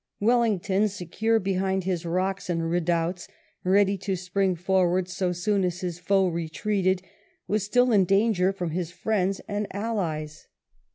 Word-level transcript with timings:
Wellington, 0.19 0.87
secure 0.87 1.37
behind 1.39 1.83
his 1.83 2.07
rocks 2.07 2.49
and 2.49 2.67
redoubts, 2.67 3.27
ready 3.63 3.99
to 3.99 4.15
spring 4.15 4.55
forward 4.55 5.07
so 5.07 5.31
soon 5.31 5.63
as 5.63 5.81
his 5.81 5.99
foe 5.99 6.27
retreated, 6.27 7.03
was 7.47 7.61
still 7.63 7.91
in 7.91 8.05
danger 8.05 8.51
from 8.51 8.71
his 8.71 8.89
friends 8.91 9.41
and 9.47 9.67
allies. 9.69 10.47